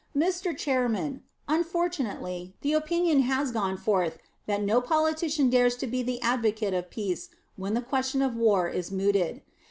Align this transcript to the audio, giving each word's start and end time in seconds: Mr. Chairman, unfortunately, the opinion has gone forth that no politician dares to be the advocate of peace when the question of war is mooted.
Mr. 0.17 0.57
Chairman, 0.57 1.21
unfortunately, 1.47 2.55
the 2.61 2.73
opinion 2.73 3.19
has 3.19 3.51
gone 3.51 3.77
forth 3.77 4.17
that 4.47 4.63
no 4.63 4.81
politician 4.81 5.47
dares 5.47 5.77
to 5.77 5.85
be 5.85 6.01
the 6.01 6.19
advocate 6.23 6.73
of 6.73 6.89
peace 6.89 7.29
when 7.55 7.75
the 7.75 7.83
question 7.83 8.23
of 8.23 8.33
war 8.35 8.67
is 8.67 8.91
mooted. 8.91 9.43